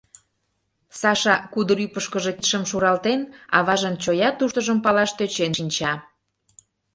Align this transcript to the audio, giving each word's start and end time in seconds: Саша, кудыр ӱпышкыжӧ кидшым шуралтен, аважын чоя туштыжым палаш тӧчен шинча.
Саша, 0.99 1.35
кудыр 1.53 1.77
ӱпышкыжӧ 1.85 2.31
кидшым 2.37 2.63
шуралтен, 2.69 3.21
аважын 3.57 3.95
чоя 4.03 4.29
туштыжым 4.37 4.77
палаш 4.85 5.11
тӧчен 5.17 5.51
шинча. 5.57 5.93